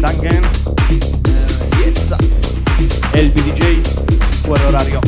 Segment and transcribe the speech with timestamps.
[0.00, 1.00] Duncan, uh, eh,
[1.78, 2.14] yes,
[3.14, 3.82] el BDJ,
[4.44, 5.05] Fuera Horario.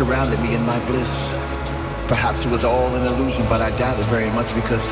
[0.00, 1.34] Surrounded me in my bliss.
[2.08, 4.84] Perhaps it was all an illusion, but I doubt it very much because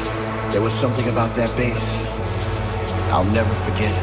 [0.53, 2.05] there was something about that bass
[3.09, 3.95] I'll never forget.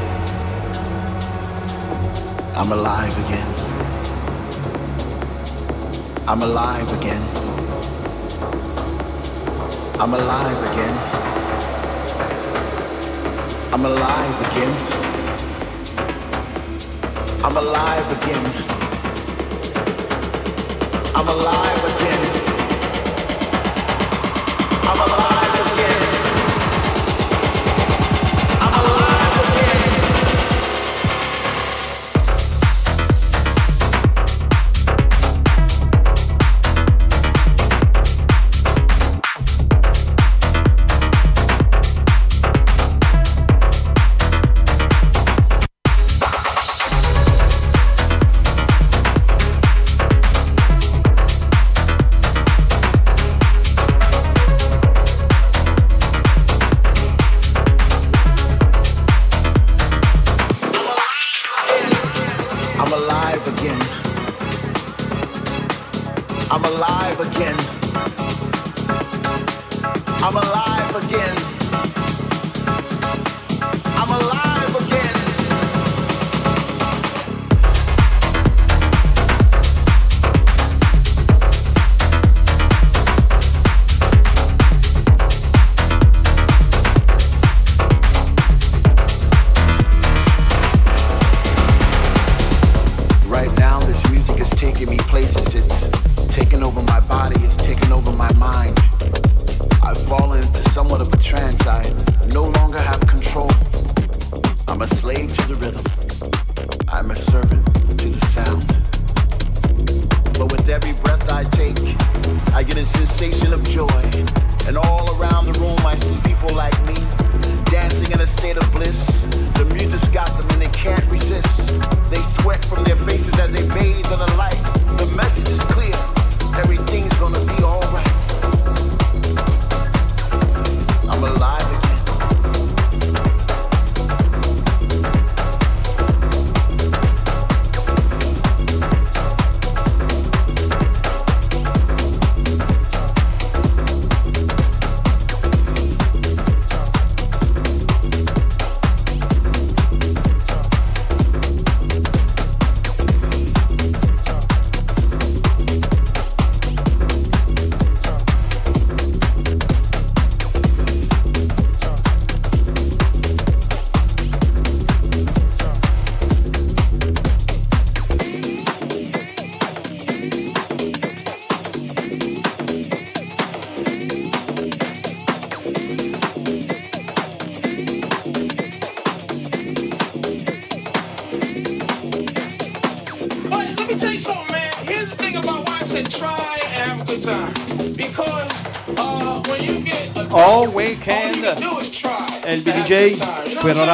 [2.58, 3.50] I'm alive again.
[6.28, 7.24] I'm alive again.
[10.02, 10.96] I'm alive again.
[13.74, 14.74] I'm alive again.
[17.46, 18.65] I'm alive again.
[21.18, 22.35] I'm alive again.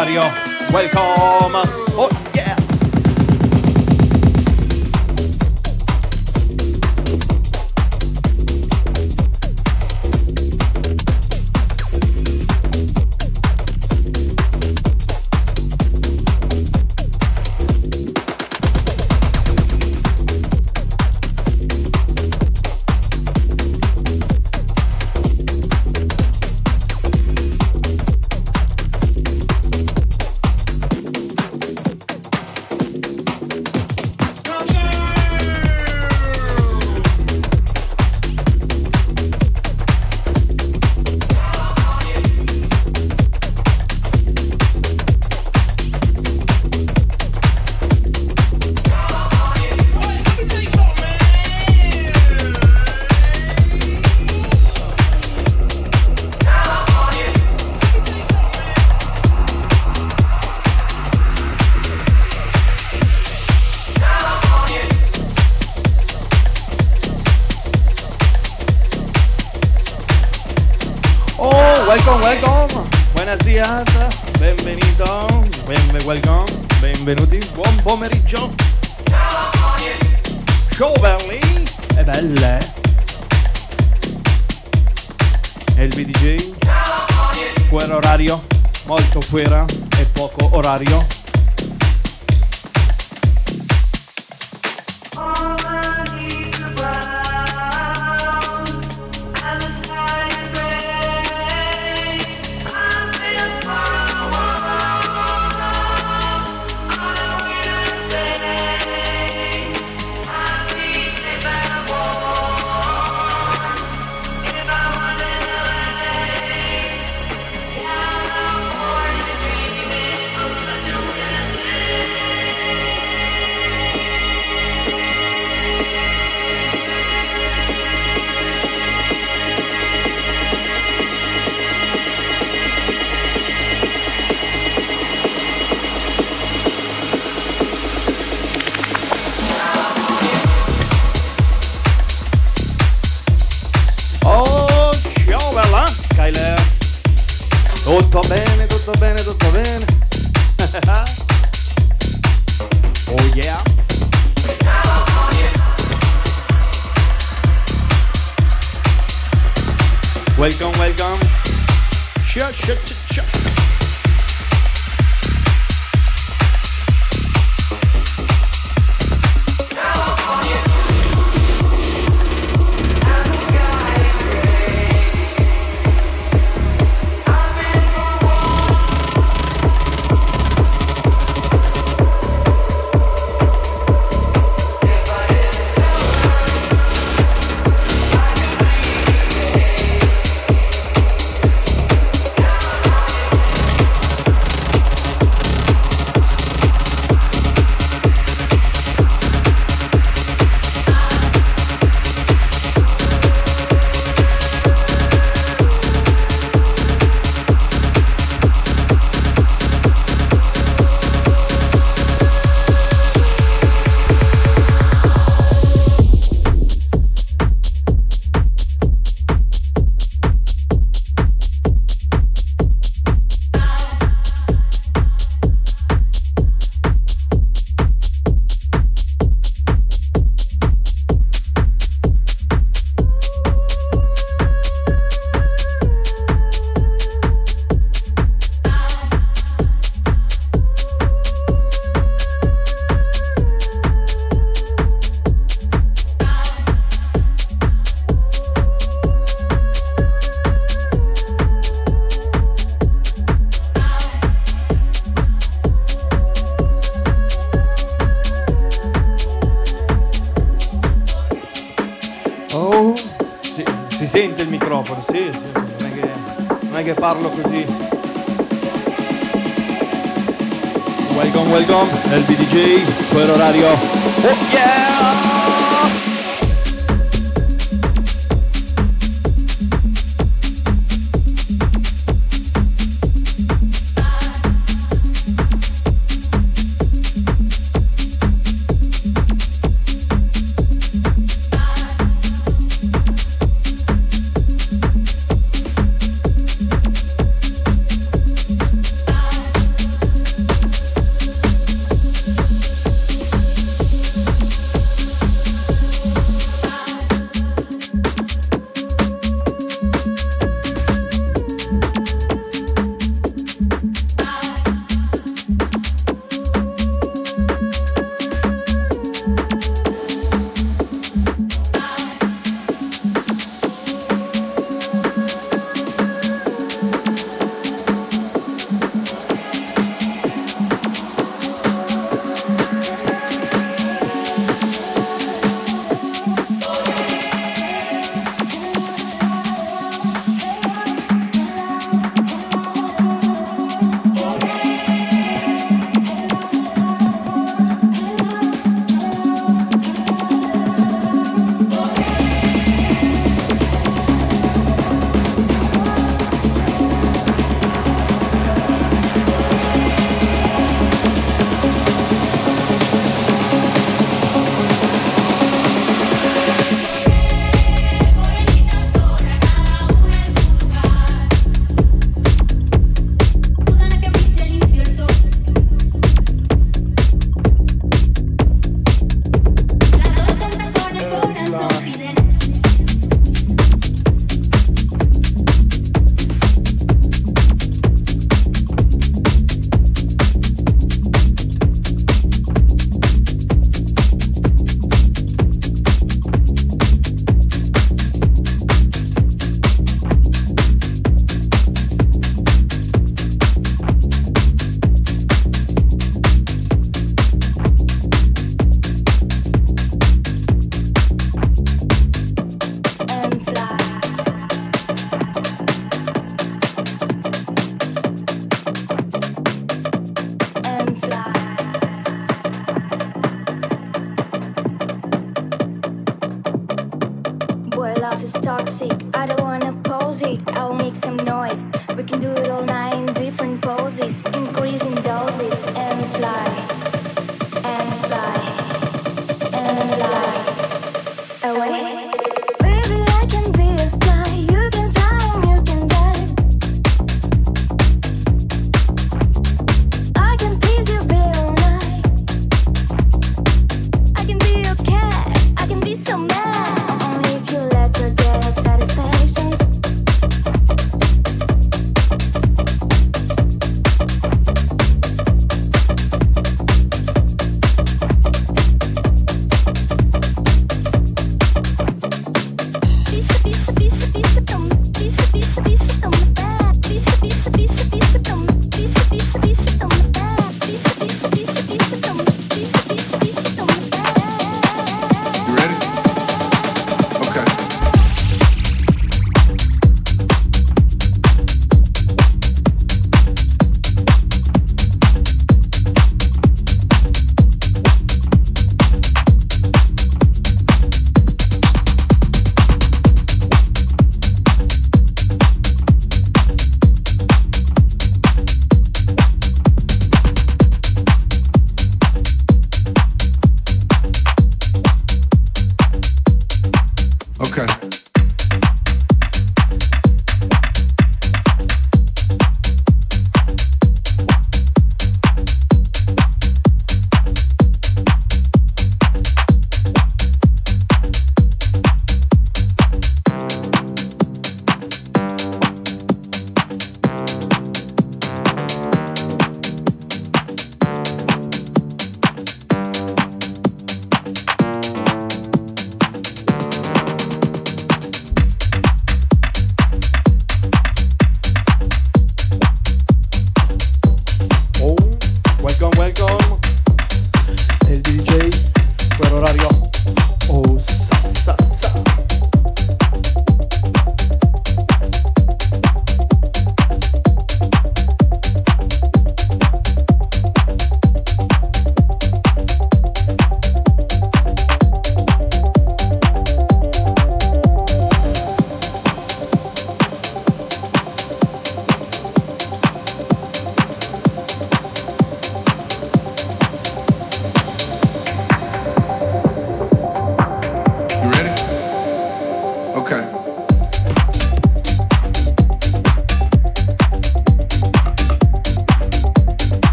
[0.00, 0.22] Radio.
[0.72, 1.79] Welcome.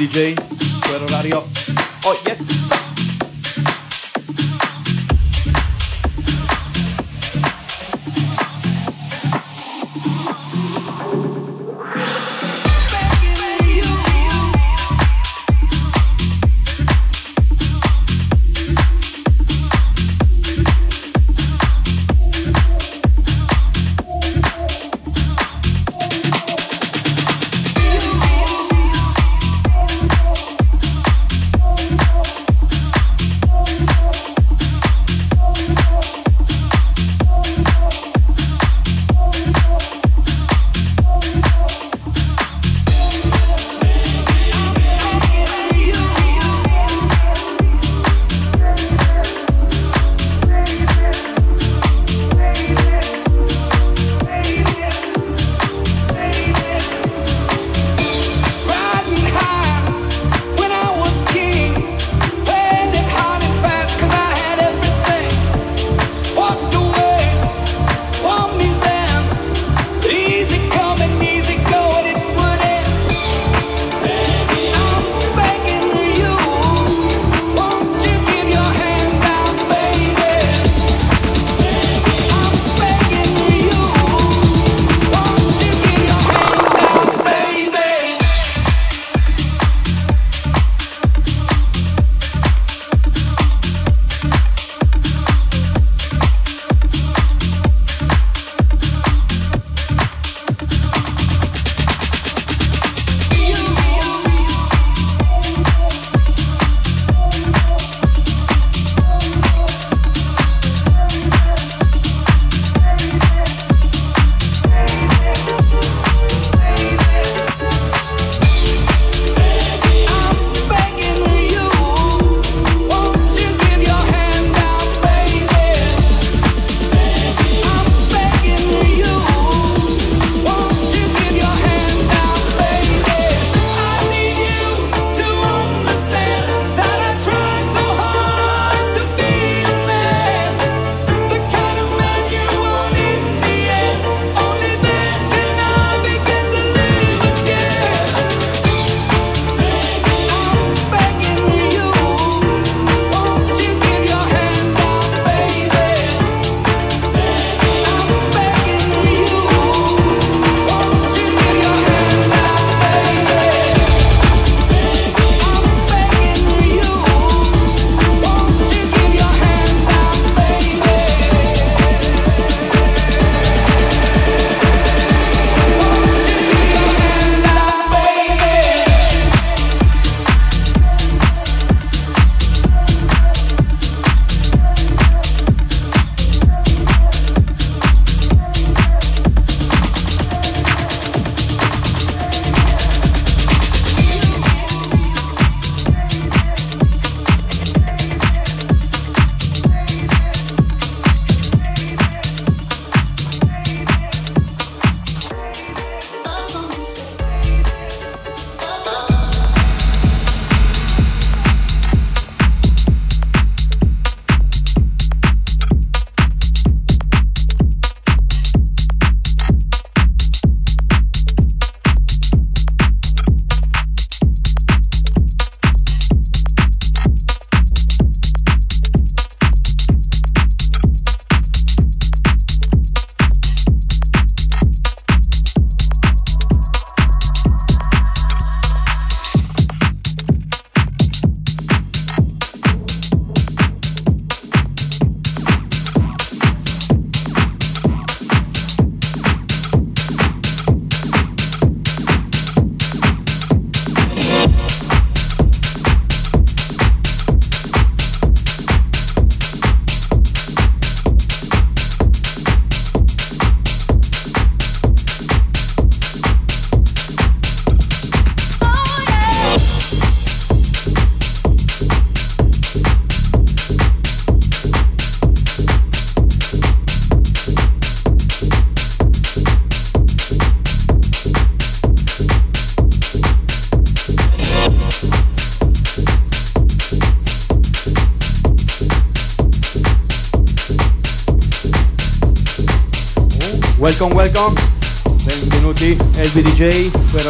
[0.00, 0.49] DJ,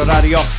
[0.01, 0.50] horario.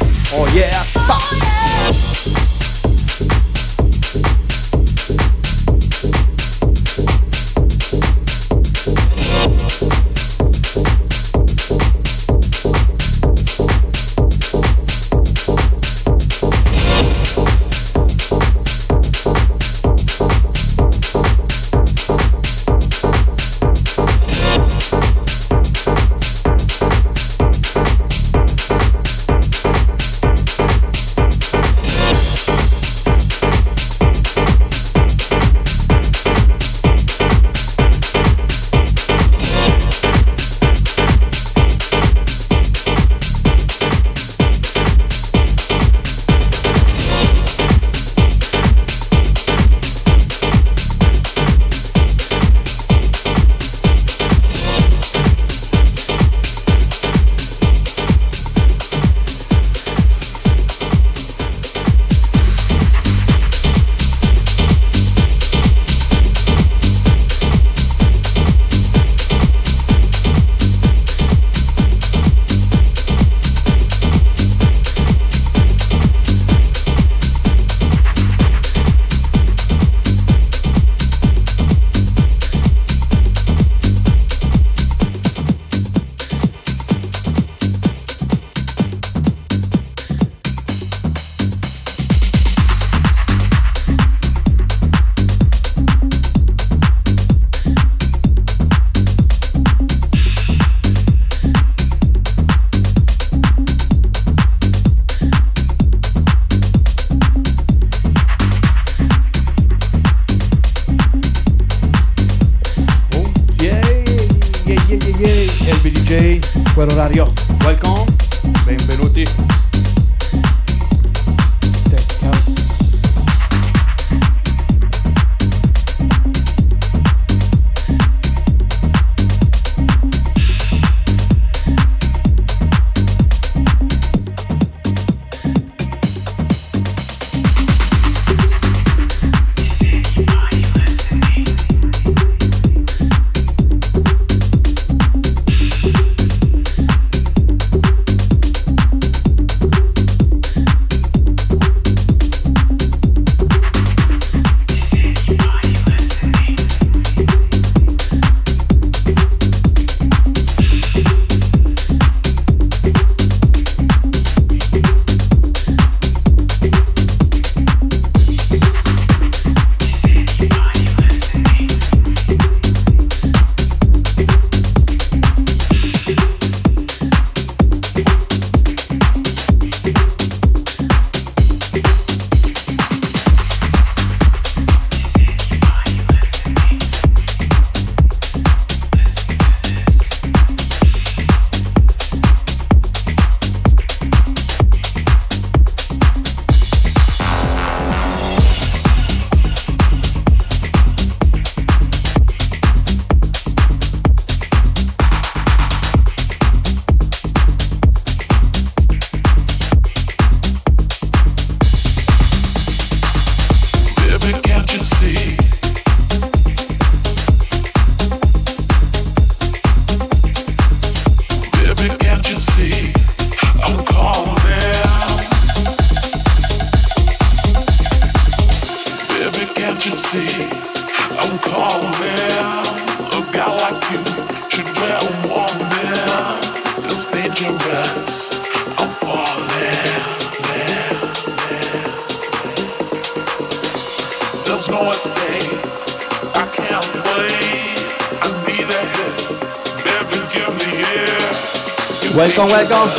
[252.15, 252.92] Welcome, welcome.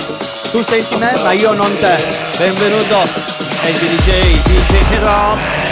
[0.53, 1.95] Orario senti me ma io non te.
[2.37, 3.03] Benvenuto,
[3.61, 5.62] è DJ, DJ Pedro.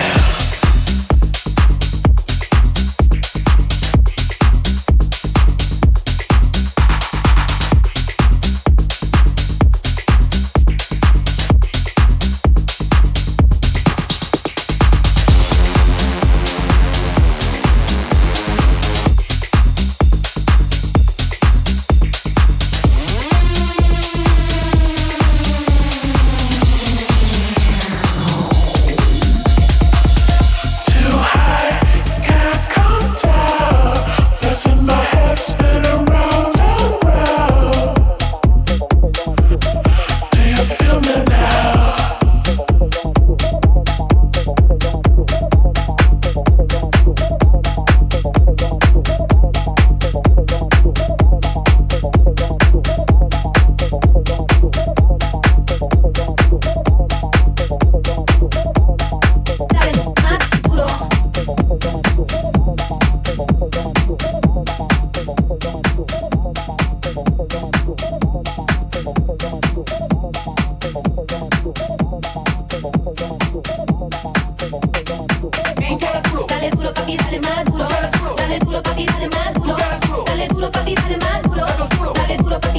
[82.37, 82.70] dale duro.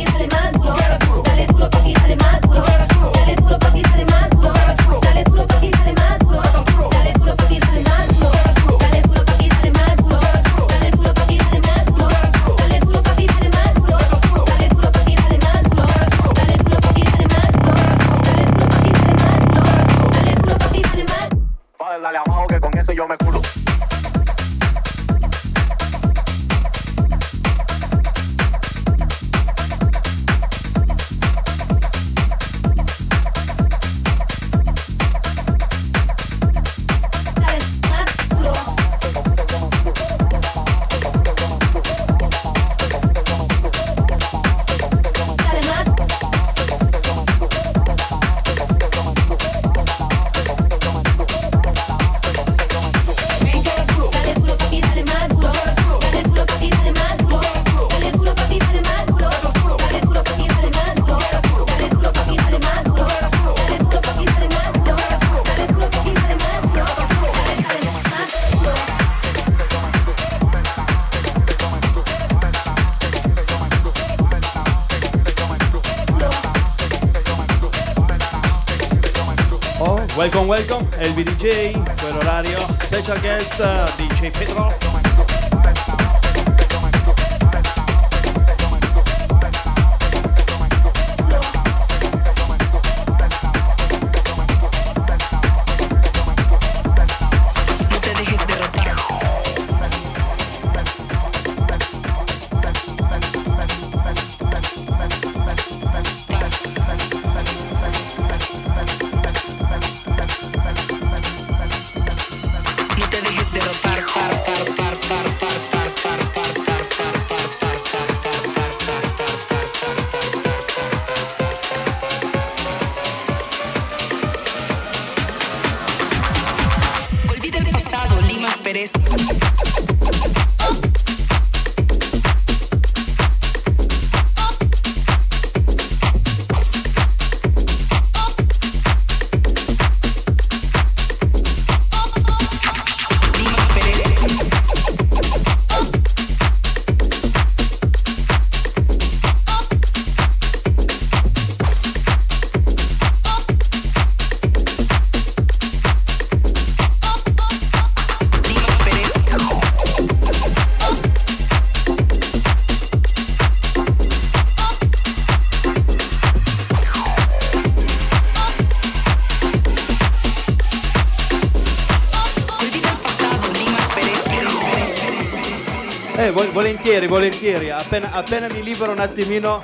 [177.23, 177.71] Volentieri.
[177.71, 179.63] Appena, appena, mi libero un attimino,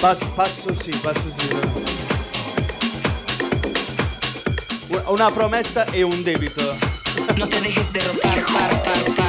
[0.00, 1.48] passo, passo sì, passo sì.
[5.06, 6.76] Una promessa e un debito.
[7.36, 9.19] No te dejes derrotar, tar, tar, tar,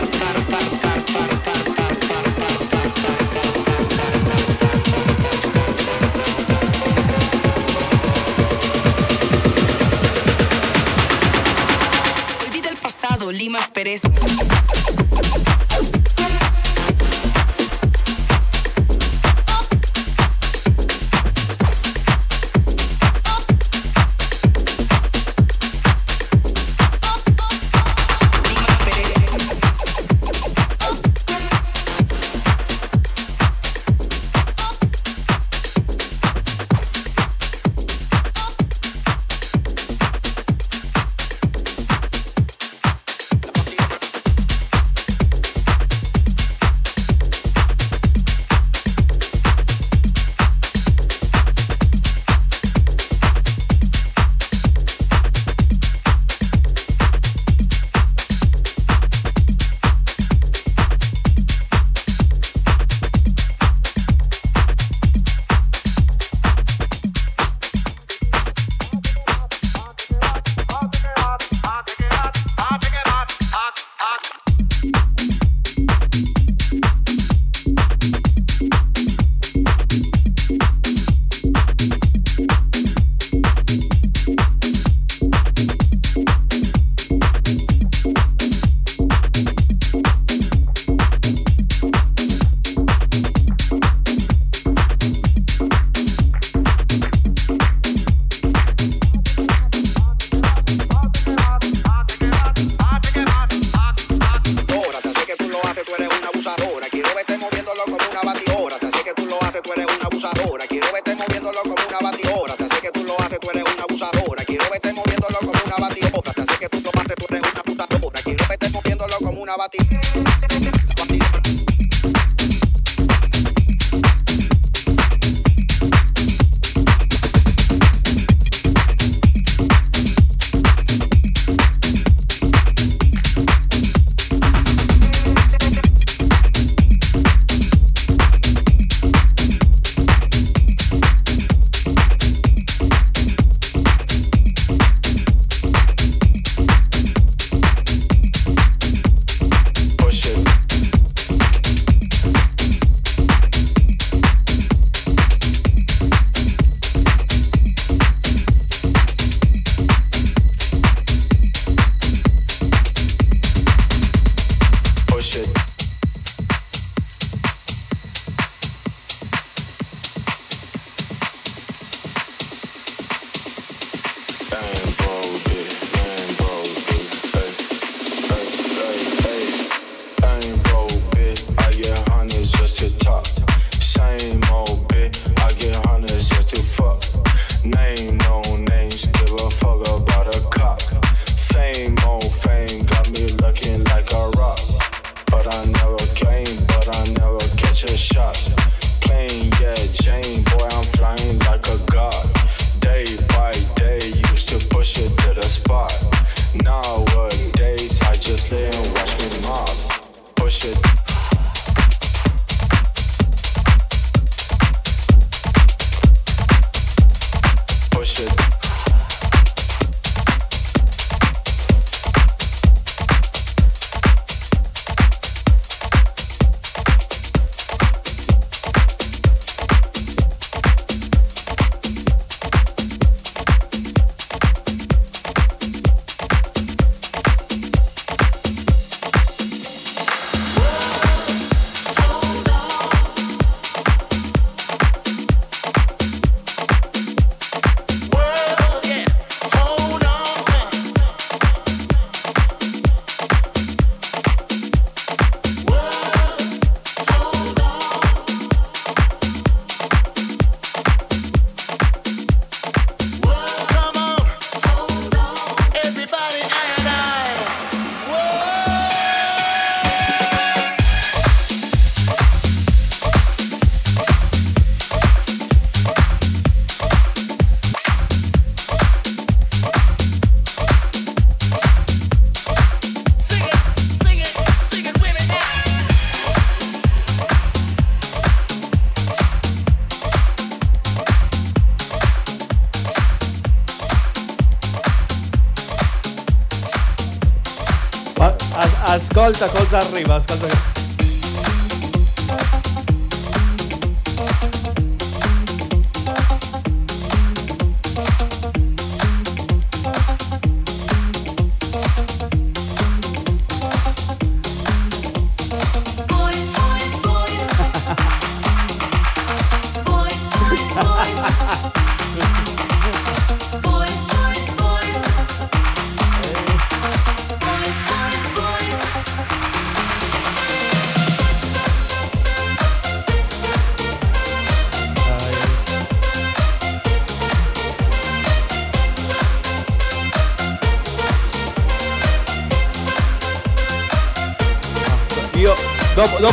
[299.32, 300.80] Escolta, colze arriba.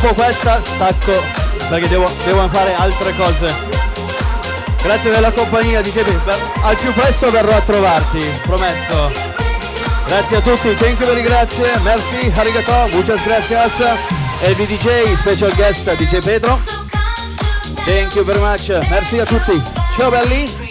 [0.00, 1.12] Dopo questa stacco
[1.68, 3.52] perché devo, devo fare altre cose.
[4.82, 6.08] Grazie della compagnia di TV.
[6.62, 9.10] Al più presto verrò a trovarti, prometto.
[10.06, 13.72] Grazie a tutti, thank you very grazie, merci, arigato, muchas gracias.
[14.40, 16.58] El DJ, special guest DJ Pedro.
[17.84, 19.60] Thank you very much, merci a tutti.
[19.96, 20.67] Ciao belli.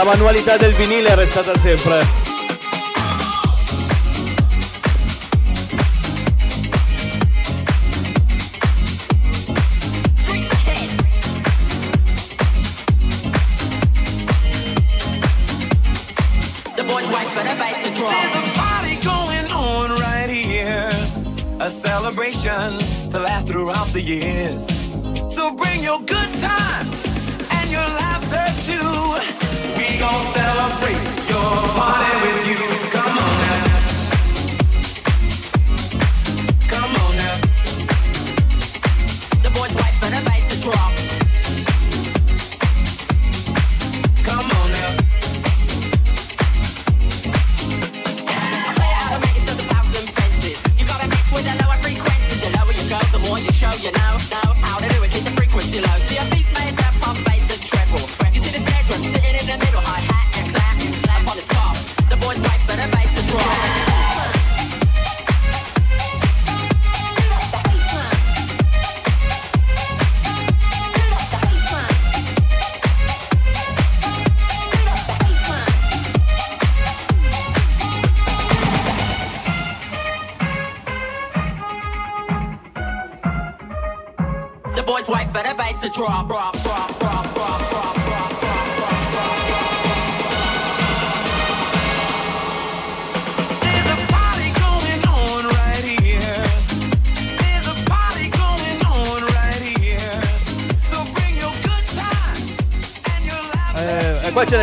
[0.00, 2.29] la manualità del vinile è restata sempre.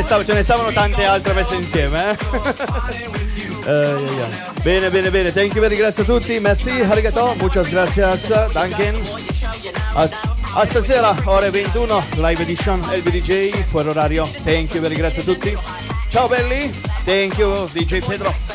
[0.08, 2.12] stava, ce ne stavano tante altre messe insieme.
[2.12, 2.18] Eh?
[2.32, 4.54] uh, yeah, yeah.
[4.64, 5.34] Bene, bene, bene.
[5.34, 6.40] Thank you very grazie a tutti.
[6.40, 7.36] Merci, arigato.
[7.38, 8.28] Muchas gracias.
[8.54, 9.02] Duncan.
[9.96, 10.10] A,
[10.56, 14.26] a stasera, ore 21, live edition LBDJ, fuori orario.
[14.44, 15.58] Thank you very grazie a tutti.
[16.10, 16.74] Ciao belli.
[17.04, 18.47] Thank you, DJ Pedro.